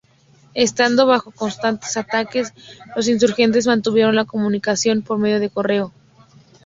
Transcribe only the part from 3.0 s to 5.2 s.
insurgentes mantuvieron la comunicación por